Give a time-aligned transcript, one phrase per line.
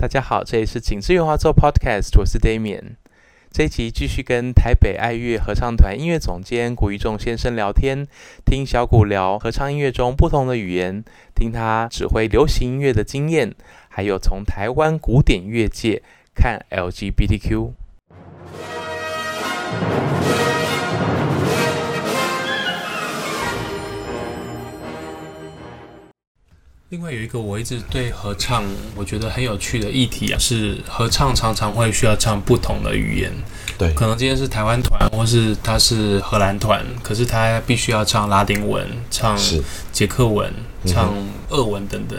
[0.00, 2.94] 大家好，这里是景致圆滑奏 Podcast，我是 Damian。
[3.50, 8.06] 这一集继续跟台北爱乐合唱团音乐总监古一仲先生聊天，
[8.46, 11.02] 听小古聊合唱音乐中不同的语言，
[11.34, 13.52] 听他指挥流行音乐的经验，
[13.88, 16.00] 还有从台湾古典乐界
[16.32, 17.72] 看 LGBTQ。
[26.90, 28.64] 另外有一个我一直对合唱
[28.96, 33.30] 我觉得很有趣的议题啊，是合唱常常会需要唱不同的语言。
[33.76, 39.38] 对，可能今天是台湾团，或是他是荷兰团，可是他必须要唱拉丁文、唱
[39.92, 40.50] 捷克文、
[40.86, 41.12] 唱
[41.50, 42.18] 俄文等等。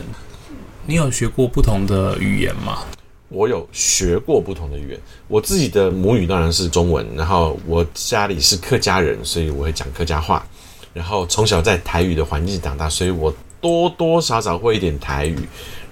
[0.85, 2.84] 你有学过不同的语言吗？
[3.29, 10.45] 我有学过不同的语言，我自己的母语当然是中文，然后我家里是客家人，所以我会讲客家话，
[10.93, 13.34] 然后从小在台语的环境长大，所以我。
[13.62, 15.38] 多多少少会一点台语，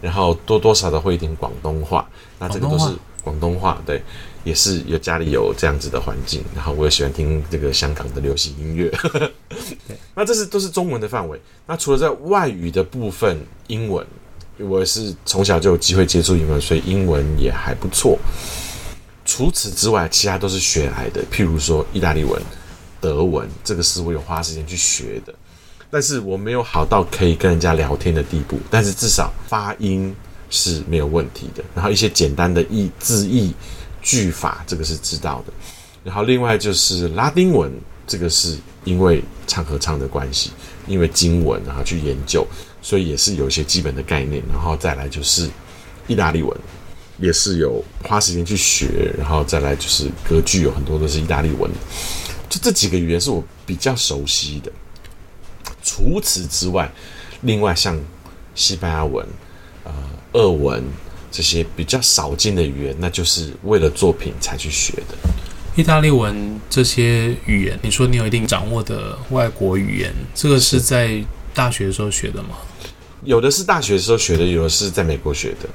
[0.02, 2.08] 然后多多少少会一点广东话。
[2.40, 2.90] 那这个都是
[3.24, 4.02] 广东话，对，
[4.44, 6.44] 也是有家里有这样子的环境。
[6.56, 8.90] 然后我也喜欢听这个香港的流行音乐。
[9.88, 11.40] 对， 那这是都是中文的范围。
[11.66, 13.38] 那除了在外语的部分，
[13.68, 14.06] 英文，
[14.60, 18.18] 我也是从小就有机会接触英文，所以英文也还不错。
[19.26, 22.42] 除此之外，其他都是学来的，譬如说意大利文、
[23.02, 25.36] 德文，这个是我有花时间去学的。
[25.90, 30.14] 但是我没有好到可以跟人家聊天的地步，但是至少发音
[30.50, 31.64] 是没有问题的。
[31.74, 33.54] 然后一些简单的意字义
[34.02, 35.54] 句法，这个是知道的。
[36.04, 37.72] 然后另外就是拉丁文，
[38.06, 40.52] 这个是因为唱合唱的关系，
[40.88, 42.46] 因为经文然后去研究，
[42.82, 44.44] 所以也是有一些基本的概念。
[44.52, 45.50] 然后再来就是
[46.08, 46.58] 意大利文，
[47.18, 49.14] 也是有花时间去学。
[49.18, 51.72] 然后再来就是歌剧，有很多都是意大利文。
[52.50, 54.72] 就这几个语言是我比较熟悉的。
[55.88, 56.92] 除此之外，
[57.44, 57.98] 另外像
[58.54, 59.26] 西班牙文、
[59.86, 59.94] 呃、
[60.34, 60.84] 俄文
[61.32, 65.16] 这些比较少见的语言，那就是为了作品才去学的。
[65.78, 72.58] 意大利文这些语言，你说你有一定掌握的外国语言，这个是在大学的时候学的吗？
[73.24, 75.70] 有的是大学的时候学的，有的是在美国学的。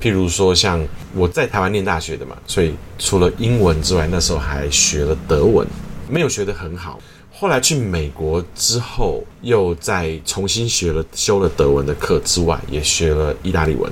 [0.00, 5.66] 譬如说，像我在台湾念大学的嘛，所以除了英文之外，那时候还学了德文，
[6.08, 7.00] 没有学得很好。
[7.40, 13.88] 后来去美国之后，又再重新学了修了德文的课之外，也学了意大利文，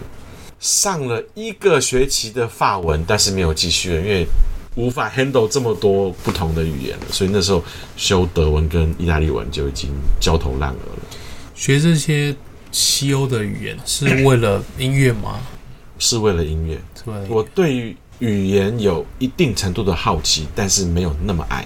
[0.59, 4.27] 上了一个学期的法文，但是没有继续了，因为
[4.75, 7.63] 无法 handle 这么多不同的语言了，所以那时候
[7.97, 9.91] 修德文跟意大利文就已经
[10.21, 11.17] 焦头烂额了。
[11.55, 12.35] 学这些
[12.73, 15.39] 西欧的语言是为了音乐吗？
[16.01, 16.77] 是为了音乐。
[17.05, 21.65] 对，我对于语言有一定程度的好奇，但是没有那么爱。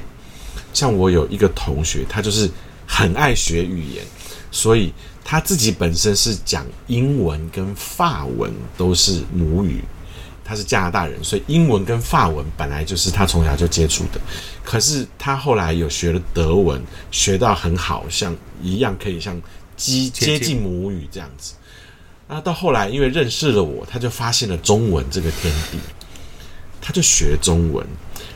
[0.73, 2.51] 像我有一个同学，他就是
[2.87, 4.05] 很爱学语言，
[4.51, 4.93] 所以
[5.25, 9.83] 他自己本身是讲英文跟法文都是母语，
[10.45, 14.21] 他是加拿大人，所以英文跟法文本来就是他从小就接触的。
[14.65, 19.41] 可是他后来有学了德文，学到很好，像一样可以像
[19.77, 21.55] 接接近母语这样子。
[22.29, 25.79] 那到后来因为认识了我，他就发现了中文这个天地，
[26.81, 27.85] 他就学中文，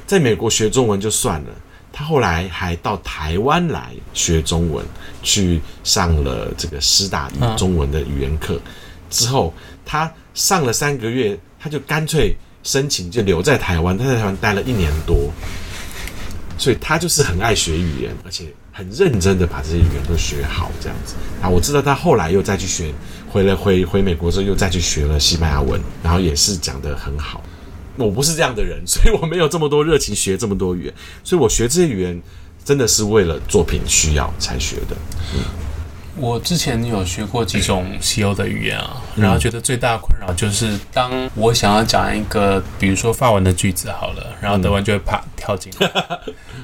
[0.07, 1.51] 在美国学中文就算了。
[1.97, 4.85] 他后来还到台湾来学中文，
[5.23, 8.61] 去上了这个师大中文的语言课。
[9.09, 9.55] 之后，
[9.87, 13.97] 他上了三个月，他就干脆申请就留在台湾。
[13.97, 15.31] 他在台湾待了一年多，
[16.59, 20.73] 所以他就是很爱学语言，而且很认真的把这些语言都学好。
[20.81, 22.93] 这样子啊，我知道他后来又再去学，
[23.31, 27.41] 回来回回美国之后又再去学了西班牙文，然后也是讲得很好。
[27.97, 32.23] 我不是这样的人，所以我没有这么多热情学这么多语言，所以我学这些语言
[32.65, 34.97] 真的是为了作品需要才学的。
[35.35, 35.41] 嗯，
[36.17, 45.91] 我之前有学过几种西欧的语言啊，然后觉得最大的困扰就是，当我想要讲一个，比如说法文的句子好了，然后德文就会啪跳进来，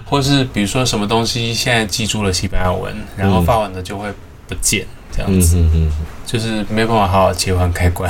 [0.04, 4.12] 或是比如说什么东西现在记住了西班牙文，然后法文的就会
[4.48, 5.90] 不见，这样子，嗯。
[6.26, 8.08] 就是没办法好好切换开关。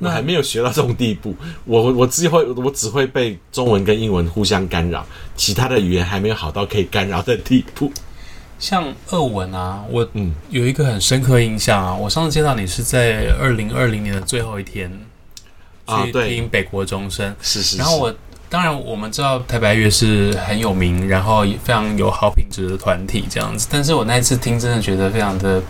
[0.00, 5.04] 我还没有学到这种地步，我我只会我只会被中文跟英文互相干扰，
[5.36, 7.92] 其他的语言还没有好到可以干扰的地步。
[8.58, 14.90] 像俄文啊，我嗯有一个很深刻印象啊，我上次见到你是在二零二零年的最后一天
[15.86, 17.76] 去听北国钟声，是是。
[17.76, 18.14] 然后我
[18.48, 25.60] 当然我们知道台北爱乐是很有名，然后也非常有好品质的团体这样子，但是我那一次听真的觉得非常的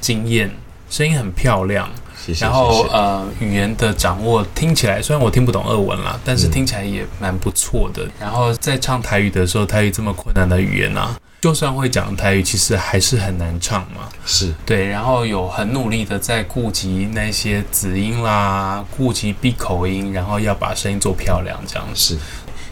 [0.00, 0.50] 惊艳，
[0.88, 1.90] 声音很漂亮。
[2.34, 8.04] 谢谢，然后呃，语言的掌握听起来虽然我听不懂俄文啦，但是听起来也蛮不错的。
[8.04, 14.08] 嗯、然后在唱台语的时候，台语这么困难的语言啊，就算会讲台语，其实还是很难唱嘛。
[14.24, 22.16] 是对，然后有很努力的在顾及那些子音啦，顾及闭口音，然后要把声音做漂亮，这样是。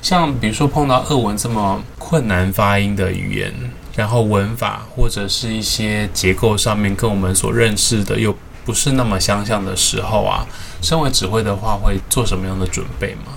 [0.00, 3.52] 像比如说碰到俄文这么困难发音的语言，
[3.96, 8.32] 然后文法或者是一些结构上面跟我们所认识的又
[8.69, 10.47] 不是那么相像的时候啊，
[10.82, 13.32] 身为指挥的话，会做什么样的准备吗？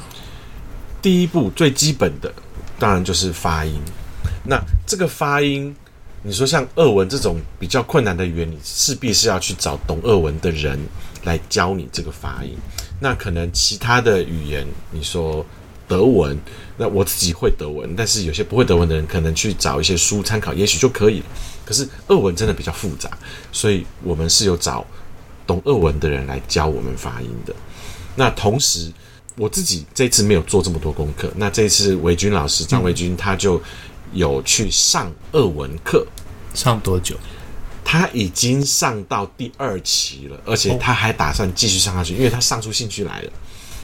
[1.02, 2.30] 第一步最基本的，
[2.78, 3.80] 当然就是发音。
[4.44, 5.74] 那这个发音，
[6.22, 10.78] 你说像俄文这种比较困难的语言，你势必是要去找懂俄文的人
[11.24, 12.58] 来教你这个发音。
[13.00, 15.46] 那可能其他的语言，你说
[15.88, 16.38] 德文，
[16.76, 21.26] 那我自己会德文，但是有些不会德文的人，可能去找一些书参考，也许就可以了。
[21.64, 23.10] 可是俄文真的比较复杂，
[23.54, 24.86] 所以我们是有找
[25.52, 27.54] 懂俄文的人来教我们发音的。
[28.16, 28.92] 那同时，
[29.36, 33.62] 我自己这次没有做这么多功课，那这次维军老师张维军他就。
[34.14, 36.06] 有去上俄文课，
[36.54, 37.16] 上多久？
[37.82, 43.32] 他已经上到第二期了，而且他还打算继续上下去，因为他上出兴趣来了。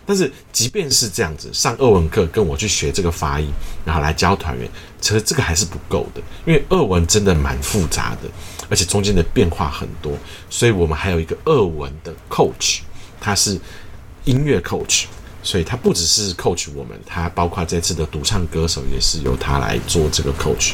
[0.06, 3.50] 但是即便是这样子，上俄文课跟我去学这个发音，
[3.86, 8.30] 然后来教团员，其实这个还是不够的，因为俄文真的蛮复杂的，
[8.70, 10.14] 而且中间的变化很多，
[10.50, 12.80] 所以我们还有一个二文的 coach，
[13.20, 13.60] 他是
[14.26, 15.06] 音乐 coach。
[15.44, 20.74] 所以他不只是 coach 我们，他包括这次的独唱歌手也是由他来做这个 coach。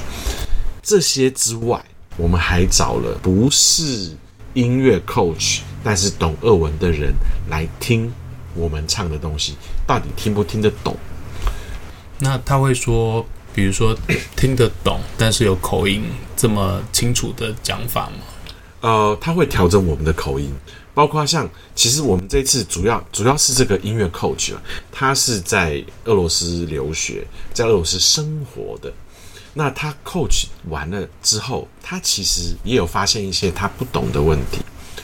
[0.82, 1.80] 这些之外，
[2.18, 4.18] 我们还找了不是
[4.56, 7.14] 音乐 coach，但是懂二文的人
[7.50, 8.12] 来听
[8.56, 9.54] 我们唱的东西，
[9.86, 10.98] 到底听不听得懂？
[12.18, 13.24] 那他会说，
[13.54, 13.96] 比如说
[14.36, 16.04] 听得懂，但是有口音
[16.36, 18.18] 这么清楚的讲法吗？
[18.82, 20.54] 呃，他会调整我们的口音。
[20.96, 24.62] 包括像，其实我们这次主要主要是这个音乐 coach 啊，
[24.92, 28.94] 他是在俄罗斯留学，在俄罗斯生活的。
[29.56, 34.60] 那他 coach 完了之后，他其实也有发现一些他不懂的问题，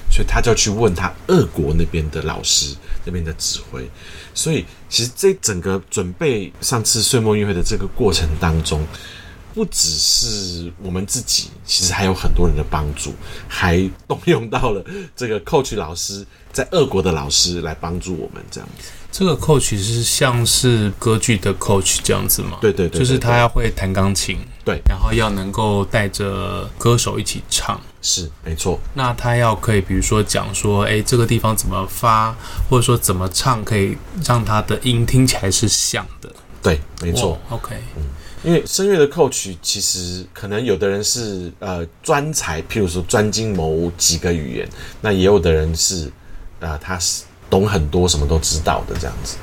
[0.10, 2.76] 所以他就去问他俄国那边的老师
[3.06, 3.90] 那边的指挥。
[4.34, 8.86] 所以其实这整个准备上次岁末音乐会的这个过程当中。
[9.52, 13.14] 不只是我们自己，其实还有很多人的帮助，
[13.48, 13.78] 还
[14.08, 14.86] 动用到了
[15.16, 18.92] 这个 coach 老师在俄国的老师来帮助我们这样子。
[19.12, 22.60] 这个 coach 是像是歌剧的 coach 这样子吗？
[22.62, 28.80] 对对对，对，就是他要会弹钢琴，对，然后要能够带着歌手一起唱，是没错。
[28.94, 32.36] 那他要可以，比如说讲说，哎，这个地方怎么发，
[32.70, 36.30] 或者说怎么唱，可以让他的音听起来是像的。
[36.62, 37.40] 对，没错。
[37.50, 38.04] OK，嗯。
[38.42, 44.70] 因为声乐的 coach 其实可能有的人是呃专才，譬如说专精某几个语言，
[45.02, 46.06] 那也有的人是
[46.62, 49.36] 啊、呃，他是懂很多，什么都知道的这样子。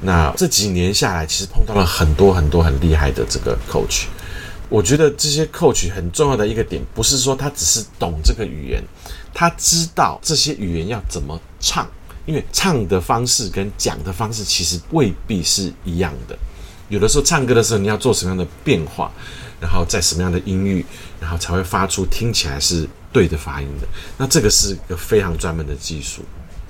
[0.00, 4.04] 那这几年下来，其实碰到了很多很多很厉害的这个 coach。
[4.68, 8.82] 我觉得这些 coach 很重要的一个点，不是说他只是懂这个语言，
[9.32, 11.88] 他知道这些语言要怎么唱，
[12.26, 16.36] 因为唱的方式跟讲的方式其实未必是一样的。
[16.88, 19.10] 有的时候唱歌的时候，你要做什么样的变化，
[19.60, 20.84] 然后在什么样的音域，
[21.20, 23.86] 然后才会发出听起来是对的发音的。
[24.18, 26.22] 那这个是一个非常专门的技术。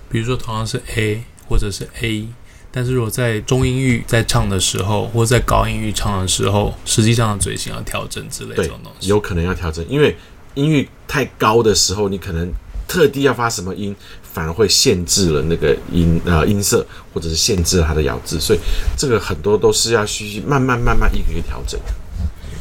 [0.08, 2.28] 比如说同样是 A 或者是 A，
[2.76, 10.14] 但是如果在中音域在唱的时候，或者在高音域唱的时候，实际上的嘴型要调整之类的这种东西，有可能要调整，因为
[10.52, 12.52] 音域太高的时候，你可能
[12.87, 13.96] 特地要发什么音。
[14.37, 18.58] 反而会限制了那个音呃音色，或者是限制了它的咬字，所以
[18.94, 21.81] 这个很多都是要去慢慢慢慢一个一个调整。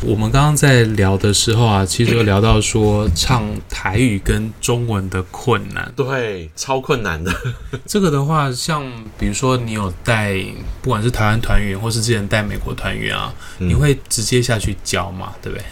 [0.08, 7.34] 我们刚刚在聊的时候啊，其实有聊到说唱台语跟中文的困难，对，超困难的。
[7.88, 8.84] 这个的话，像
[9.18, 10.40] 比如说你有带，
[10.84, 15.66] 不管是台湾团员，或是之前带美国团员啊，你会直接下去教嘛，对不对？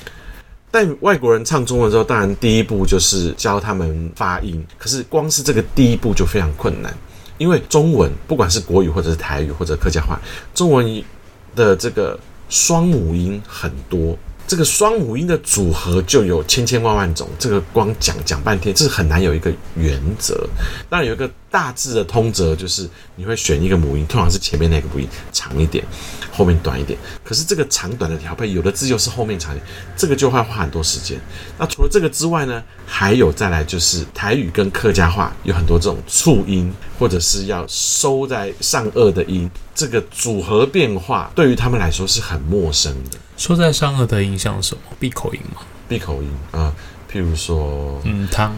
[0.71, 4.65] 但外国人唱中文之后，当然第一步就是教他们发音。
[4.79, 6.91] 可是光是这个第一步就非常困难，
[7.37, 10.19] 因为中文不管是国语或者是台语或者客家话，
[10.55, 11.03] 中文
[11.55, 12.19] 的这个
[12.53, 14.15] 双母音很多。
[14.45, 20.47] 这个双母音的组合就有千千万万种，这个光讲讲半天，这是很难有一个原则。
[20.87, 25.85] 当然有一个大致的通则，就是你会选一个母音，通常是前面那个母音长一点，
[26.31, 26.97] 后面短一点。
[27.23, 31.21] 可是这个长短的调配，有的字又是后面长一点，这个就会花很多时间。
[31.59, 43.19] 那除了这个之外呢，还有再来就是台语跟客家话有很多这种促音，或者是要收在上颚的音，这个组合变化对于他们来说是很陌生的。
[43.37, 44.81] 收在上颚的音像什么？
[44.99, 45.61] 闭口音吗？
[45.87, 46.73] 闭口音啊，
[47.11, 48.55] 譬如说，嗯汤，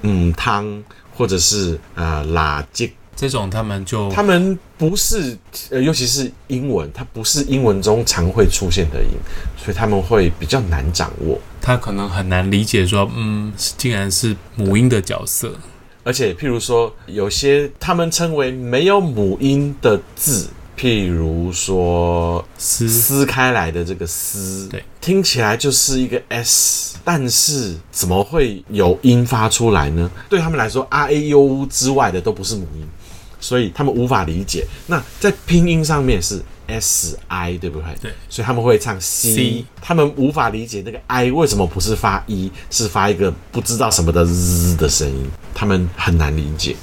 [0.00, 0.82] 嗯汤，
[1.16, 5.36] 或者是呃拉吉这种他们就他们不是
[5.70, 9.10] 呃，尤其是英文，它不是英文中常会出现的音，
[9.56, 11.38] 所以他们会比较难掌握。
[11.60, 15.54] 他可能很难理解说，嗯，竟然是母音的角色。
[16.04, 20.48] 而且，譬如说，有些他们称为没有母音的字。
[20.76, 30.10] 譬如说撕撕开来的这个撕，对，听起来就是一个 s，但是怎么会有音发出来呢？
[30.28, 32.86] 对他们来说，r a u 之外的都不是母音，
[33.38, 34.66] 所以他们无法理解。
[34.86, 37.94] 那在拼音上面是 s i，对不对？
[38.00, 46.74] 对，所以他们会唱 c，, c 他们无法理解那个 i 为什么不是发一，是发一个不知道什么的 z 的声音，他们很难理解。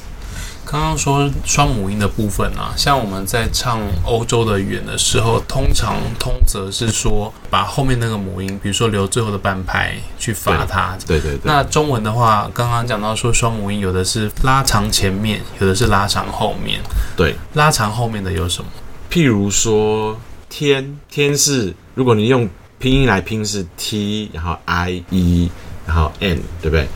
[0.72, 10.96] 刚刚说双母音的部分啊，像我们在唱欧洲的语言的时候，通常通则是说把后面那个母音，比如说留最后的半拍去发它。
[11.08, 11.42] 对对对。
[11.44, 16.80] 那中文的话，刚刚讲到说双母音，有的是拉长前面，有的是拉长后面。
[17.18, 18.70] 对，拉长后面的有什么？
[19.10, 20.16] 譬如说
[20.50, 22.48] 天，天是如果你用
[22.78, 25.50] 拼音来拼是 t，然后 i e，
[25.88, 26.88] 然后 n，对不对？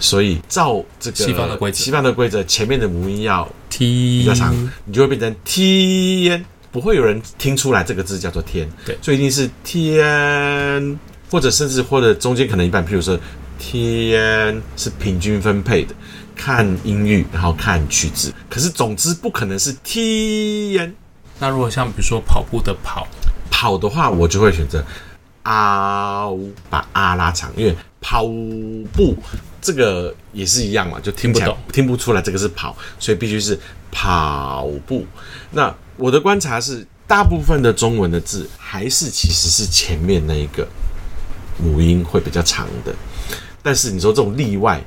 [0.00, 4.52] 所以照这个西方的规则，西方的规则，前面的母音要 t 比较长，
[4.86, 6.42] 你就会变成天，
[6.72, 8.66] 不会有人听出来这个字叫做天。
[8.86, 10.98] 对，所以一定是天，
[11.30, 13.18] 或者甚至或者中间可能一半，譬如说
[13.58, 15.94] 天是平均分配的，
[16.34, 18.32] 看音域，然后看曲子。
[18.48, 20.92] 可是总之不可能是天。
[21.38, 23.06] 那如果像比如说跑步的跑，
[23.50, 24.82] 跑的话，我就会选择
[25.42, 26.26] 啊，
[26.70, 28.24] 把啊拉长，因为跑
[28.94, 29.14] 步。
[29.60, 33.58] 这个也是一样嘛，就听不懂，听不出来这个是跑，所以必须是
[33.90, 35.06] 跑步。
[35.50, 40.66] 那我的观察是，大部分的中文的字还是其实是前面那一个
[41.58, 42.94] 母音会比较长的，
[43.62, 44.82] 但是你说这种例外，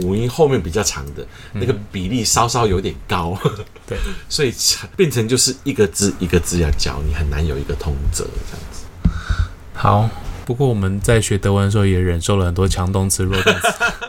[0.00, 3.38] 母音后面比较长的那个比例稍稍有点高，
[3.86, 3.96] 对，
[4.28, 4.52] 所以
[4.96, 8.84] 变成就是一个字一个字要教，你很难有一个通则这样子。
[9.72, 10.10] 好。
[10.46, 13.66] 不过我们在学德文的时候也忍受了很多强动词、弱动词，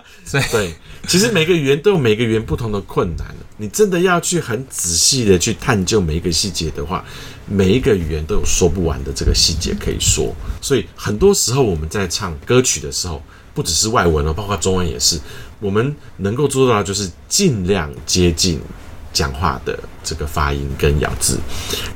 [0.51, 0.73] 对，
[1.07, 3.27] 其实每个语言都有每个语言不同的困难。
[3.59, 7.03] 你真的要去很仔细的去探究每一个细节的话，
[7.47, 10.35] 每一个语言都有说不完的这个细节可以说。
[10.61, 13.21] 所以很多时候我们在唱歌曲的时候，
[13.55, 15.19] 不只是外文哦，包括中文也是，
[15.59, 18.59] 我们能够做到就是尽量接近
[19.11, 21.39] 讲话的这个发音跟咬字，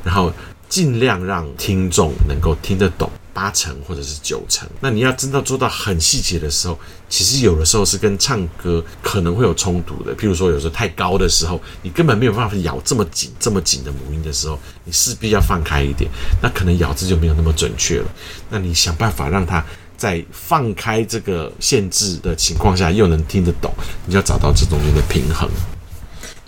[0.04, 0.34] 然后
[0.68, 3.12] 尽量让听众能够听得懂。
[3.34, 6.78] 八成或者是九成，那你要真的做到很细节的时候，
[7.10, 10.14] 其实有的时候是跟唱歌可能会有冲突的。
[10.16, 16.12] 譬如说，有时候太高的时候，你根本没有办法咬这么紧、这么紧的母音的时候，你势必要放开一点，
[16.42, 18.08] 那可能咬字就没有那么准确了。
[18.50, 19.64] 那你想办法让它
[19.96, 23.74] 在放开这个限制的情况下，又能听得懂，
[24.06, 25.50] 你要找到这中间的平衡。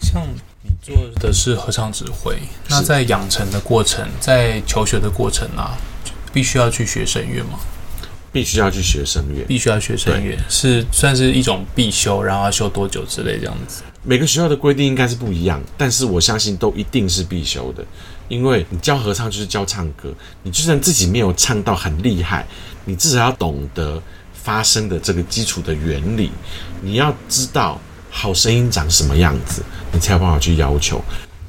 [0.02, 0.22] 像
[0.64, 2.38] 你做的是合唱指挥，
[2.68, 5.78] 那在养成的过程，在求学的过程啊。
[6.34, 7.60] 必须要去学声乐吗？
[8.32, 13.84] 必须要去学声乐，必须要学声乐，是算是一种必修，然后要修多久之类这样子？
[14.02, 17.86] 每个学校的规定应该是不一样，但是我相信都一定是必修的，
[18.28, 20.12] 因为你教合唱就是教唱歌，
[20.42, 22.48] 你就算自己没有唱到很厉害，
[22.86, 24.02] 你至少要懂得
[24.34, 26.32] 发声的这个基础的原理，
[26.82, 29.62] 你要知道好声音长什么样子，
[29.92, 31.00] 你才有办法去要求，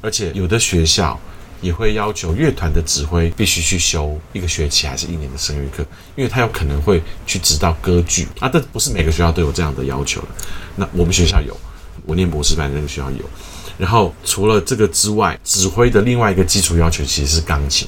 [0.01, 1.19] 而且有的学校。
[1.65, 5.83] 也会要求乐团的指挥必须去修一个学期还是一年的声乐课，
[6.15, 10.23] 因为他有可能会去指导歌剧啊，这不是每个学校都有这样的要求。
[10.75, 11.59] 那我们学校有，
[12.05, 13.25] 我念博士班那个学校有。
[13.79, 17.87] 然后除了这个之外，指挥的另外一个基础要求其实是钢琴，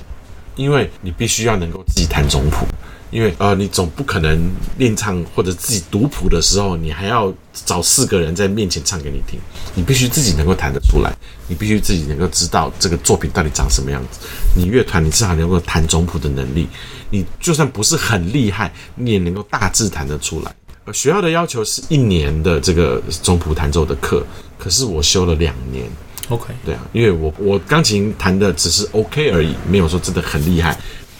[0.55, 2.65] 因为你必须要能够自己弹总谱。
[3.09, 9.39] 因为呃，你总不可能练唱或者自己读谱的时候，你还要找四个人在面前唱给你听。
[9.75, 11.15] 你必须自己能够弹得出来，
[11.47, 14.27] 你必须自己能够知道这个作品到底长什么样子。
[14.55, 16.67] 你乐团，你至少能够弹总谱的能力。
[17.09, 20.53] 你就算不是很厉害，你也能够大致弹得出来。
[20.83, 24.25] 呃，学校的要求是一年的这个总谱弹奏的课，
[24.57, 25.85] 可是我修了两年。
[26.29, 30.77] OK，对啊，因为我我钢琴弹的只是 OK 而已，没有说真的很厉害。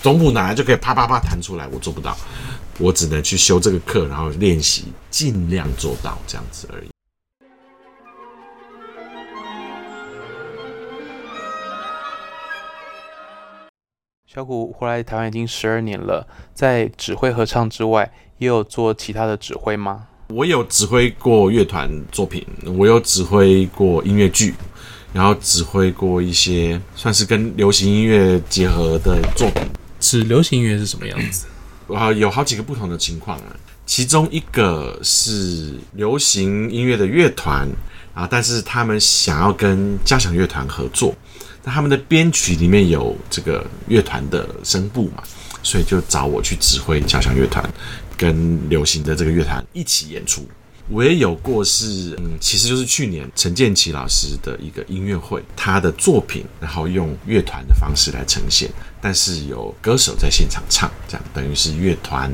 [0.07, 2.15] 总谱拿来就可以啪啪啪弹出来，我做不到，
[2.79, 6.87] 我只能去修这个课，然后练习，尽量做到这样子而已。
[14.25, 20.07] 小谷回来台湾已经十二年了，在指挥合唱之外，也有做其他的指挥吗？
[20.29, 22.47] 我有指挥过乐团作品，
[22.77, 24.55] 我有指挥过音乐剧，
[25.11, 29.63] 然后指挥过一些算是跟流行音乐结合的作品。
[30.07, 31.47] 指流行音乐是什么样子？
[31.93, 33.53] 啊，有好几个不同的情况啊。
[33.85, 37.67] 其中一个是流行音乐的乐团，
[38.13, 41.13] 啊，但是他们想要跟交响乐团合作，
[41.61, 45.21] 那他们的编曲里面有这个乐团的声部嘛，
[45.61, 47.69] 所以就找我去指挥交响乐团
[48.15, 50.47] 跟流行的这个乐团一起演出。
[50.89, 58.69] 我也有过是，嗯，其实就是去年陈建奇老师的一个音乐会，他的作品，然后用乐团的方式来呈现，
[59.01, 62.31] 但是有歌手在现场唱，这样等于是乐团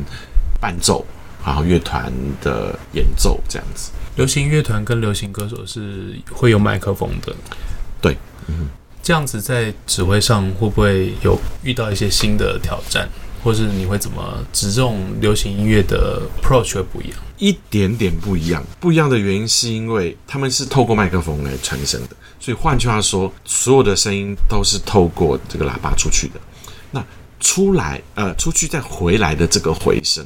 [0.62, 1.04] 伴奏，
[1.44, 3.92] 然后乐团的演奏这样子。
[4.16, 7.36] 流行乐团跟流行歌手是会有麦克风的，
[8.00, 8.70] 对，嗯，
[9.02, 13.10] 这样子在指挥上会不会有遇到一些新的挑战？
[13.44, 17.20] 或是你会怎么指这种流行音乐的 approach 会不一样？
[17.38, 18.64] 一点点不一样。
[18.80, 26.40] 不一样的原因是因为他们是透过麦克风来传声的，所以换句话说，所有的声音都是透过这个喇叭出去的。
[26.90, 27.04] 那
[27.42, 30.26] 出来呃出去再回来的这个回声，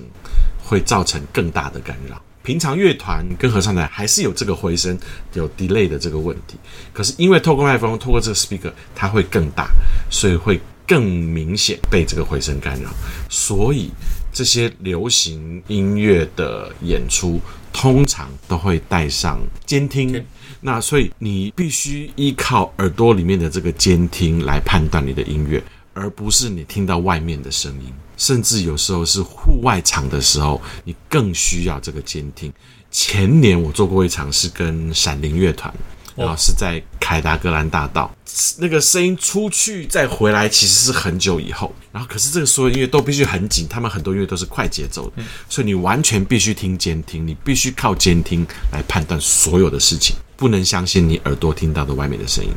[0.63, 2.21] 会造成更大的干扰。
[2.43, 4.95] 平常乐团跟合唱团还是有这个回声
[5.33, 6.55] 有 delay 的这个问题，
[6.93, 9.69] 可是因为透过麦克风，透过这个 speaker，它会更大，
[10.11, 10.61] 所以会。
[10.87, 12.89] 更明显被这个回声干扰，
[13.29, 13.91] 所以
[14.31, 17.41] 这些流行音乐的演出
[17.73, 20.23] 通常都会带上监听。
[20.61, 25.61] 那所以你必须依靠耳朵里面的这个监听来判断你的音乐，
[25.93, 27.93] 而不是你听到外面的声音。
[28.15, 32.51] 甚至有时候是户外场的时候，你更需要这个监听。
[32.89, 35.71] 前年我做过一场是跟闪灵乐团。
[36.17, 38.13] 然后是在凯达格兰大道，
[38.57, 41.73] 那个声音出去再回来，其实是很久以后。
[41.91, 52.51] 然后可是这个所有音乐都必须很紧，他们很多音乐都是快节奏的，所以你完全必须听监听，你必须靠监听来判断所有的事情，不能相信你耳朵听到的外面的声音。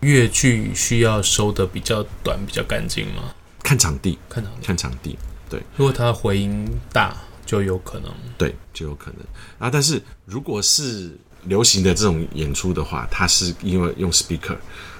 [0.00, 3.34] 乐剧需要收的比较短、比较干净吗？
[3.62, 5.18] 看场地，看场地，看场地。
[5.50, 8.12] 对，如果它回音大，就有可能。
[8.36, 9.20] 对，就有可能
[9.58, 9.70] 啊。
[9.70, 11.18] 但是如果是
[11.48, 14.56] 流行的这种演出的话，它是因为用 speaker，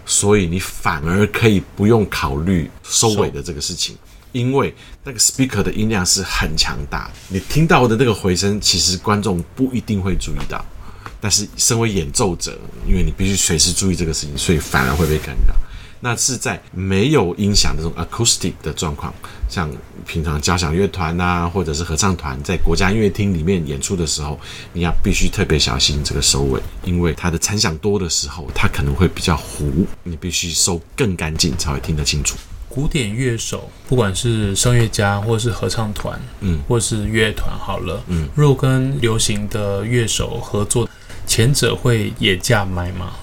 [0.07, 3.97] 所以你反而可以不用考虑收尾的这个事情，
[4.33, 4.75] 因为
[5.05, 10.65] 那个 speaker 的音量是很强大的，你听到的那个回声，其实观众不一定会注意到，
[11.21, 15.55] 但是身为演奏者，因为你必须随时注意这个事情，所以反而会被干扰。
[16.01, 19.13] 那是在没有音响的这种 acoustic 的状况，
[19.49, 19.71] 像
[20.07, 24.39] 平常交响乐团呐，或者是合唱团在国家音乐厅里面演出的时候，
[24.73, 32.37] 你要必须特别小心这个收尾，因为它的残响多的时候，它可能会比较糊，你必须收更干净才会听得清楚。
[32.69, 40.89] 古典乐手，不管是声乐家或是合唱团，嗯，或是乐团，好了，嗯，若跟流行的乐手合作，
[41.27, 43.15] 前者会也架麦吗？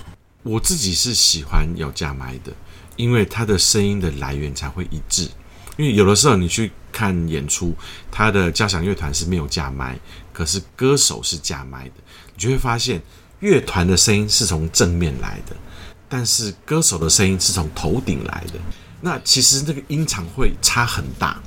[0.44, 2.52] 我自己是喜欢有架麦的。
[2.96, 5.30] 因为它的声音的来源才会一致，
[5.78, 7.76] 因为有的时候你去看演出，
[8.12, 10.00] 他的交响乐团是没有架麦，
[10.32, 11.94] 可是歌手是架麦的，
[12.34, 13.02] 你就会发现
[13.40, 15.56] 乐团的声音是从正面来的，
[16.08, 18.60] 但是歌手的声音是从头顶来的，
[19.02, 21.42] 那其实那个音场会差很大，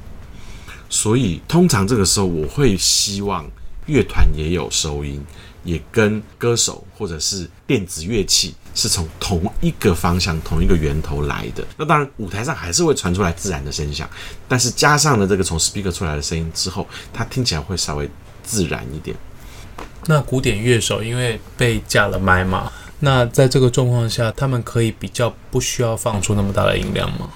[0.90, 3.50] 所以通常这个时候我会希望
[3.86, 5.24] 乐团也有收音。
[5.64, 11.66] 也跟歌手或者是电子乐器是从同一个方向、同一个源头来的。
[11.76, 14.08] 那当然，舞台上还是会传出来自然的声响，
[14.46, 18.08] 但是加上了这个从 speaker 出来的声音之后，它听起来会稍微
[18.44, 19.16] 自然一点。
[20.06, 27.28] 那古典乐手因为被架了麦嘛，那在这个状况下，他们可以比较不需要放出那么大的音量吗？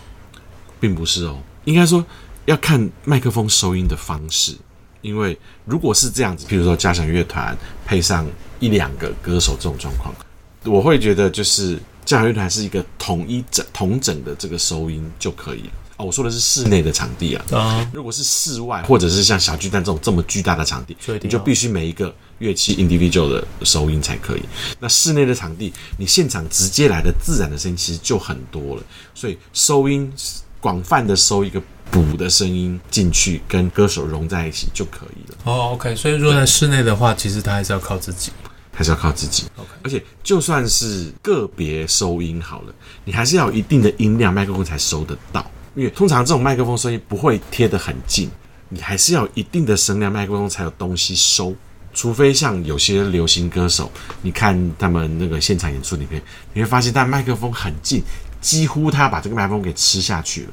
[0.79, 2.07] 并不是哦，应该说
[2.45, 4.57] 要看麦克风收音的方式。
[5.01, 8.25] 因为如果是这样子，譬如说交响乐团配上
[8.61, 10.15] 一两个歌手这种状况，
[10.65, 15.71] 我会觉得就是交响乐团是一个统一整、同整的这个收音就可以了。
[15.99, 17.45] 哦，我说的是室内的场地啊。
[17.53, 24.43] 啊，如果是室外或者是像小巨蛋这种这么巨大的场地，你就必须每一个乐器 individual 的收音才可以。
[24.81, 28.83] 那室内的场地，你现场直接来的自然的声音其实就很多了，
[29.15, 30.13] 所以收音
[30.61, 31.63] 广泛的收一个。
[31.91, 35.39] 补的声音进去，跟歌手融在一起就可以了。
[35.45, 35.95] 哦，OK。
[35.95, 38.33] 所以如果在室内的话，其实他还是要靠自己，
[38.73, 39.45] 还是要靠自己。
[39.57, 39.69] OK。
[39.85, 45.49] 而且就算是个别收音好了，你还是要有一定的音量，麦克风才收得到。
[45.75, 48.31] 因为通常这种麦克风声音不会贴得很近，
[48.69, 51.55] 你还是要有一定的声量，麦克风才有东西收。
[51.95, 56.23] 除非像有些流行歌手，你看他们那个现场演出里面，
[56.55, 58.03] 你会发现他麦克风很近，
[58.41, 60.49] 几乎他要把这个麦克风给吃下去了。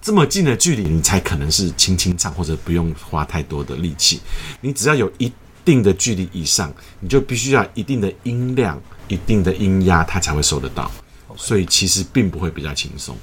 [0.00, 4.20] 这么近的距离，你才可能是轻轻唱，或者不用花太多的力气。
[4.62, 5.30] 你只要有一
[5.64, 10.90] 定的距离以上，你就必须要一定的音量、一定的音压，它才会收得到。
[11.36, 13.16] 所以其实并不会比较轻松。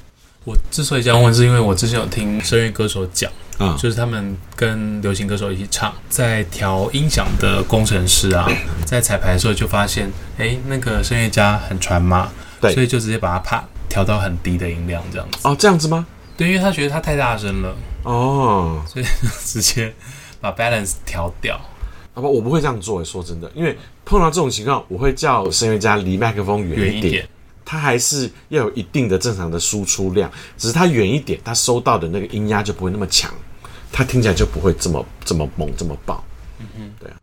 [0.44, 8.50] 我之所以这样问，是因为我之前有听声乐歌手讲，嗯，就是他们跟流行歌手一起唱，在调音响的工程师啊，
[8.84, 15.38] 在彩排的时候就发现，哎、欸，那个声乐家很传嘛，对，所以就直接把它啪调到很低的音量，这样子。
[15.44, 16.08] 哦，这样子吗？
[16.36, 19.06] 对，因为他觉得他太大声了，哦，所以
[19.46, 19.94] 直接
[20.42, 21.62] 把 balance 调掉。
[22.14, 23.04] 啊不，我不会这样做。
[23.04, 27.30] 说真的，因为碰到这种情况，我会叫声乐家离麦克风远一点，一点，
[27.64, 33.34] 他还是要有一定的正常的输出量，只是它远一点，它收到的那个音压就不会那么强，
[33.92, 36.24] 它听起来就不会这么这么猛，这么爆。
[36.60, 37.18] 嗯哼，对啊。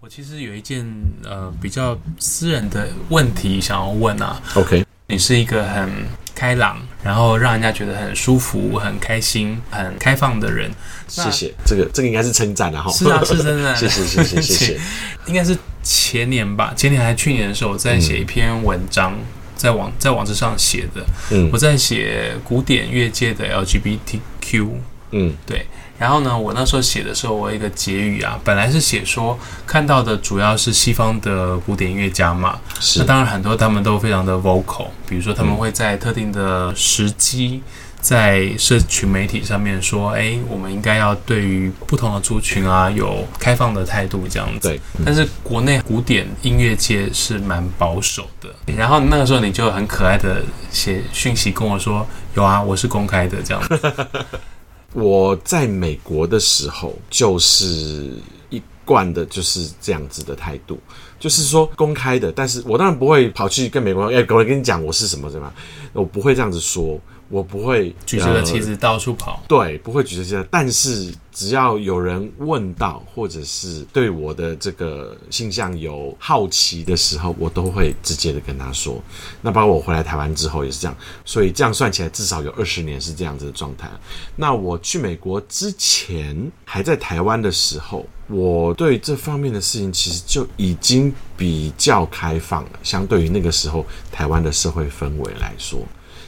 [0.00, 0.86] 我其实有一件
[1.24, 4.40] 呃比较私人的问题想要问啊。
[4.54, 5.90] OK，你是一个很
[6.34, 10.70] 开朗，然后让人家觉得很舒服、很开心、很开放的人。
[11.06, 12.90] 谢谢，这个这个应该是称赞了哈。
[12.90, 13.74] 是啊，是真的。
[13.76, 14.80] 谢谢谢谢谢谢。
[15.26, 21.04] 应该是前年吧，前年还是去年的时候，我在写一篇文章，嗯、在网在网志上写的。
[21.30, 24.68] 嗯，我在写古典乐界的 LGBTQ。
[25.12, 25.66] 嗯，对。
[25.98, 32.98] 然后呢，我那时候写的时候，我有一个结语啊，本来是写说看到的主要是西方的古典音乐家嘛，是。
[32.98, 37.62] 那当然很多他们都非常的 vocal，比如说他们会在特定的时机，
[38.00, 44.68] 在社群媒体上面说，哎，我们应该要对于不同的族群啊有开放的态度这样子。
[44.68, 44.80] 对。
[45.06, 48.48] 但是国内古典音乐界是蛮保守的。
[48.76, 52.04] 然后那个时候你就很可爱的写讯息跟我说，
[52.34, 53.94] 有啊，我是公开的这样子。
[54.94, 58.14] 我在美国的时候，就是
[58.48, 60.78] 一贯的就是这样子的态度，
[61.20, 65.52] 就是说公开的，但是我当然不会跑去跟美国人，哎，我跟你讲我是什么什么，
[65.92, 66.98] 我不会这样子说。
[67.28, 70.46] 我不会举着旗子到处跑，对，不会举着旗子。
[70.50, 79.02] 但是只要有人问到，或者是对我的这个性向有好奇的时候，我都会直接的跟他说。
[79.40, 83.90] 那包括我回来台湾之后也是这样，所以这样算起来至少有二十年是这样子的状态。
[84.36, 95.80] 那我去美国之前还在台湾的时候，我对这方面的事情其实就已经比较开放了，相对于那个时候台湾的社会氛围来说。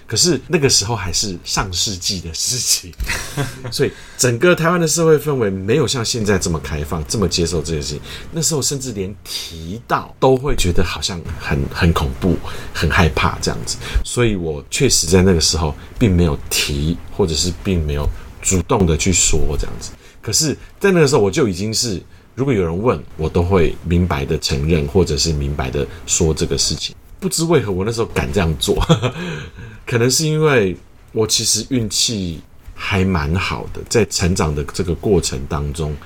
[0.07, 2.93] 可是那个时候还是上世纪的事情，
[3.73, 8.01] 所以整个台湾的社会氛围没有像现在这么开放，这么接受这些事情。
[8.31, 12.37] 那时候甚至连提到都会觉得好像很很恐怖、
[12.73, 13.77] 很害怕这样子。
[14.05, 18.09] 所以我确实在那个时候并没有提，或者是并没有
[18.41, 19.91] 主动的去说这样子。
[20.23, 22.03] 可是，在那个时候我就已经是，
[22.35, 26.95] 如果有人问我，都会明白的承认，或者是明白的说这个事情。
[27.19, 28.85] 不知为何，我那时候敢这样做。
[29.87, 30.77] 可能是因为
[31.13, 32.41] 我其实运气
[32.75, 35.97] 还蛮好的，在成长的这个过程当中，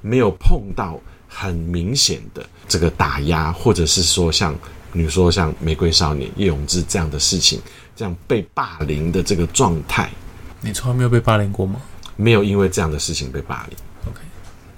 [0.00, 0.98] 没有碰到
[1.28, 4.54] 很明显的这个打压，或者是说像
[4.92, 7.60] 你说像玫瑰少年叶永志这样的事情，
[7.94, 10.10] 这样被霸凌的这个状态。
[10.60, 11.80] 你从来没有被霸凌过吗？
[12.16, 13.76] 没有，因为这样的事情被霸凌。
[14.10, 14.20] OK，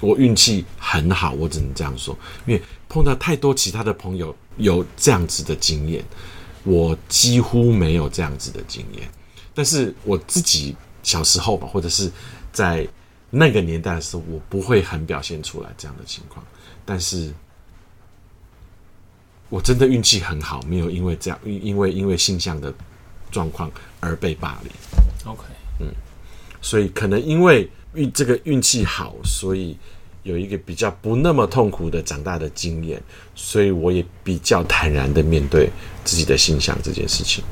[0.01, 6.05] 我运气很好，我只能这样说，因为碰到太多其他的朋友有这样子的经验。
[6.64, 9.09] 我几乎没有这样子的经验，
[9.55, 12.11] 但是我自己小时候吧，或者是
[12.53, 12.87] 在
[13.31, 16.44] 那个年代的时候，我不会很表现出来这样的情况。
[16.85, 17.33] 但是，
[19.49, 22.75] 我真的运气很好，没有因为这样，因为因为性向的
[23.31, 24.73] 状况而被霸凌。
[25.25, 25.42] OK，
[25.81, 25.87] 嗯，
[26.61, 29.75] 所以可能因为运这个运气好，所以。
[30.28, 33.00] 有一个比较不那么痛苦的长大的经验，
[33.34, 35.70] 所以我也比较坦然的面对
[36.04, 37.42] 自己的性向这件事情。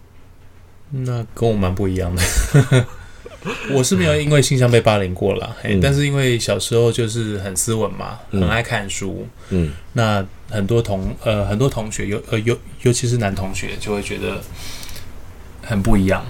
[0.90, 2.86] 那跟我蛮不一样的，
[3.72, 14.40] 我是没有因为性向被霸凌过啦，嗯、但是因为小时候就是很斯文嘛，很爱看书，嗯，那很多同呃很多同学尤呃尤尤其是男同学就会觉得
[15.62, 16.24] 很不一样。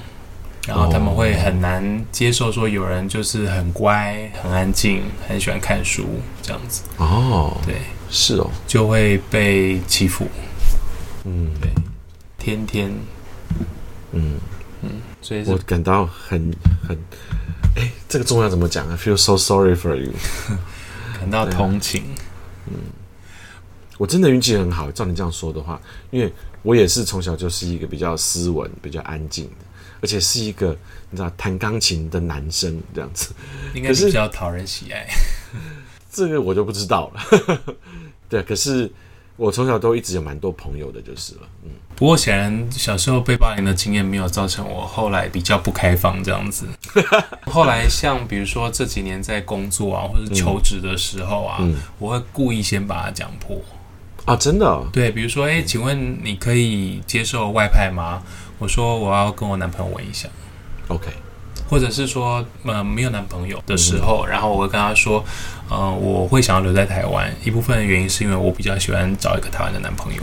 [0.66, 6.04] 然后他们会很难接受说有人就是很乖、很安静、很喜欢看书
[6.42, 6.82] 这样子。
[6.96, 7.76] 哦，对，
[8.10, 10.26] 是哦，就会被欺负。
[11.24, 11.70] 嗯，对，
[12.38, 12.92] 天天，
[14.12, 14.40] 嗯
[14.82, 14.90] 嗯，
[15.22, 16.52] 所以我感到很
[16.86, 16.98] 很，
[17.76, 20.12] 哎，这个中文要怎么讲？I feel so sorry for you，
[21.20, 22.02] 感到同情。
[22.66, 22.74] 嗯，
[23.98, 29.65] 我真的运气很好，照你这样说的话，因为我也是从小就是一个比较斯文、比较安静的。
[30.00, 30.76] 而且是一个
[31.10, 33.34] 你知道弹钢琴的男生这样子，
[33.74, 35.06] 应该是比较讨人喜爱。
[36.10, 37.74] 这个我就不知道了。
[38.28, 38.90] 对，可是
[39.36, 41.42] 我从小都一直有蛮多朋友的，就是了。
[41.62, 46.66] 嗯，不过显然小时候被霸凌的经验没有造成我后来比较不开放这样子。
[47.46, 51.60] 后来像比如说这几年在工作啊或者求职的时候啊，
[51.98, 53.60] 我会故意先把它讲破。
[54.26, 54.86] 啊，真的、哦？
[54.92, 58.22] 对，比如说，哎，请问你可以接受外派吗？
[58.58, 60.28] 我说我要跟我男朋友问一下。
[60.88, 61.06] OK。
[61.68, 65.24] 或者是说，呃，没有男朋友的时候，嗯、然后我会跟他说，
[65.68, 70.22] 呃，我会想要留在台湾，一部分的原因是因为我比较喜欢找一个台湾的男朋友。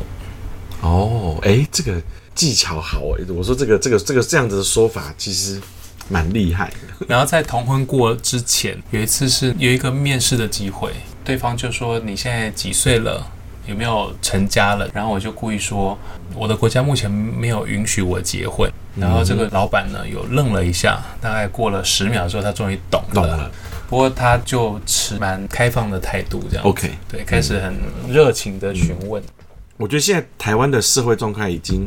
[0.80, 2.02] 哦，哎，这个
[2.34, 5.62] 技巧好哎，我说这个这个这个这样子的说法其实
[6.08, 7.06] 蛮厉害的。
[7.10, 10.94] 然后在同婚过之前，有一次是有一个面试的机会，
[11.26, 13.26] 对方就说你现在几岁了？
[13.66, 14.90] 有没有成家了？
[14.94, 15.98] 然后我就故意说，
[16.36, 18.72] 我的国家目前没有允许我结婚。
[18.96, 23.14] 然后这个老板呢，有愣了一下，大概过了十秒之后，他终于懂了。
[23.14, 23.52] 懂了。
[23.90, 26.66] 不过他就持蛮开放的态度，这样。
[26.66, 27.76] OK，对，开始很
[28.08, 29.22] 热情的询问。
[29.22, 29.46] 嗯。
[29.78, 31.84] 我觉得现在台湾的社会状态已经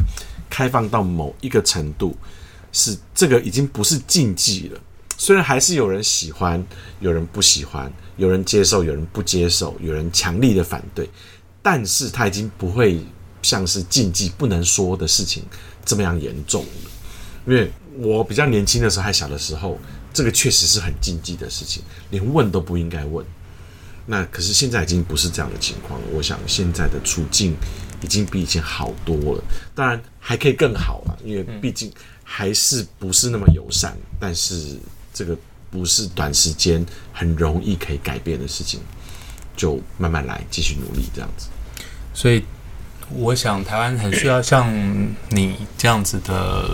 [0.51, 2.17] 开放到某一个程度，
[2.73, 4.81] 是这个已经不是禁忌了。
[5.17, 6.63] 虽然还是有人喜欢，
[7.01, 11.09] 有人不喜欢，有人接受，有人不接受，有人强力的反对。
[11.67, 13.05] 但是他已经不会
[13.43, 15.43] 像是禁忌不能说的事情
[15.85, 16.91] 这么样严重了，
[17.45, 19.77] 因为我比较年轻的时候还小的时候，
[20.15, 23.27] 这个确实是很禁忌的事情，连问都不应该问。
[24.07, 26.07] 那可是现在已经不是这样的情况了。
[26.13, 27.57] 我想现在的处境
[28.01, 29.43] 已经比以前好多了，
[29.75, 33.97] 当然还可以更好了，因为毕竟还是不是那么友善。
[34.21, 34.79] 但是
[35.13, 35.37] 这个
[35.69, 38.79] 不是短时间很容易可以改变的事情，
[39.57, 41.49] 就慢慢来，继续努力这样子。
[42.17, 42.43] 所以，
[43.11, 44.67] 我想台湾很需要像
[45.29, 46.65] 你这样子的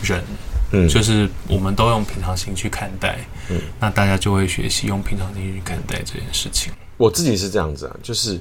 [0.00, 0.22] 人，
[0.70, 3.18] 嗯，就是我们都用平常心去看待，
[3.50, 6.72] 嗯，那大家就会学习用平常心去看待这件事情。
[6.96, 8.40] 我自己是这样子啊，就是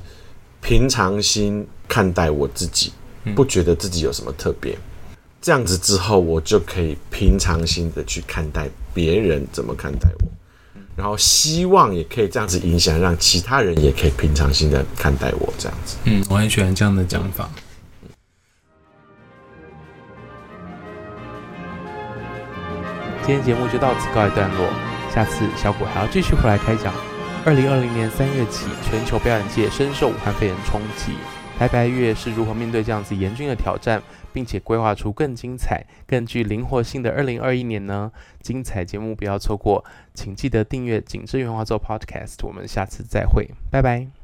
[0.61, 2.93] 平常心看待我自己，
[3.35, 4.77] 不觉得自己有什么特别，
[5.41, 10.31] 这样子之后，我就可以平常心的去看待别人怎么看待我。
[10.95, 15.97] 然后希望也可以这样子影响，让其他人也可以平常心的看待我这样子。
[16.03, 17.49] 嗯，我很喜欢这样的讲法。
[23.23, 24.67] 今天节目就到此告一段落，
[25.13, 26.93] 下次小谷还要继续回来开讲。
[27.45, 31.13] 二零二零年三月起，全球表演界深受武汉肺炎冲击，
[31.57, 34.01] 台白月是如何面对这样子严峻的挑战？
[34.33, 38.09] 并且规划出更精彩、更具灵活性的二零二一年呢？
[38.41, 42.45] 精彩节目不要错过，请记得订阅《景致原画作》Podcast。
[42.45, 44.20] 我们下次再会，拜拜。